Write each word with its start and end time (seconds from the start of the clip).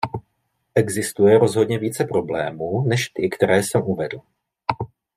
Existuje 0.75 1.37
rozhodně 1.39 1.79
více 1.79 2.05
problémů, 2.05 2.83
než 2.87 3.09
ty, 3.09 3.29
které 3.29 3.63
jsem 3.63 3.81
uvedl. 3.83 4.21